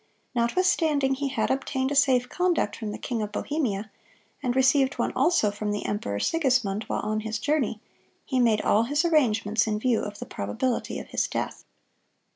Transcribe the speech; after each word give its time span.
Notwithstanding 0.33 1.13
he 1.13 1.27
had 1.27 1.51
obtained 1.51 1.91
a 1.91 1.95
safe 1.95 2.27
conduct 2.27 2.75
from 2.75 2.89
the 2.91 2.97
king 2.97 3.21
of 3.21 3.31
Bohemia, 3.31 3.91
and 4.41 4.55
received 4.55 4.95
one 4.97 5.11
also 5.11 5.51
from 5.51 5.69
the 5.71 5.85
emperor 5.85 6.19
Sigismund 6.19 6.85
while 6.85 7.01
on 7.01 7.19
his 7.19 7.37
journey, 7.37 7.79
he 8.25 8.39
made 8.39 8.61
all 8.61 8.85
his 8.85 9.05
arrangements 9.05 9.67
in 9.67 9.77
view 9.77 10.01
of 10.01 10.17
the 10.17 10.25
probability 10.25 10.97
of 10.97 11.09
his 11.09 11.27
death. 11.27 11.65